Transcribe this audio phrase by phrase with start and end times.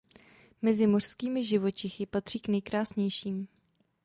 [0.61, 3.47] Mezi mořskými živočichy patří k nejkrásnějším.